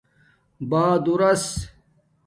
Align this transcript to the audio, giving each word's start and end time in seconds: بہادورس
بہادورس 0.69 1.43